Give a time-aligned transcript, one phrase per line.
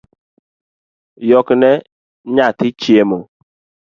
[1.31, 1.71] Yokne
[2.35, 3.19] nyathi chiemo